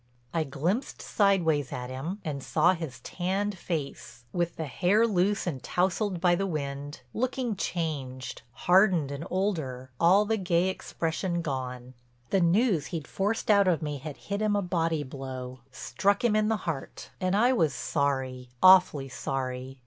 I 0.33 0.43
glimpsed 0.45 0.99
sideways 0.99 1.71
at 1.71 1.91
him, 1.91 2.21
and 2.25 2.41
saw 2.41 2.73
his 2.73 2.99
tanned 3.01 3.55
face, 3.55 4.23
with 4.33 4.55
the 4.55 4.65
hair 4.65 5.05
loose 5.05 5.45
and 5.45 5.61
tousled 5.61 6.19
by 6.19 6.33
the 6.33 6.47
wind, 6.47 7.01
looking 7.13 7.55
changed, 7.55 8.41
hardened 8.65 9.11
and 9.11 9.27
older, 9.29 9.91
all 9.99 10.25
the 10.25 10.37
gay 10.37 10.69
expression 10.69 11.43
gone. 11.43 11.93
The 12.31 12.41
news 12.41 12.87
he'd 12.87 13.07
forced 13.07 13.51
out 13.51 13.67
of 13.67 13.83
me 13.83 13.99
had 13.99 14.17
hit 14.17 14.41
him 14.41 14.55
a 14.55 14.63
body 14.63 15.03
blow, 15.03 15.59
struck 15.71 16.23
him 16.23 16.35
in 16.35 16.47
the 16.47 16.57
heart. 16.65 17.11
And 17.21 17.35
I 17.37 17.53
was 17.53 17.71
sorry, 17.75 18.49
awfully 18.63 19.07
sorry. 19.07 19.77